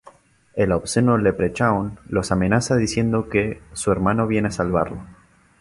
El 0.55 0.71
obsceno 0.71 1.19
leprechaun 1.19 1.99
los 2.09 2.31
amenaza 2.31 2.75
diciendo 2.75 3.29
que 3.29 3.61
su 3.73 3.91
hermano 3.91 4.25
viene 4.25 4.47
a 4.47 4.51
salvarlo. 4.51 4.97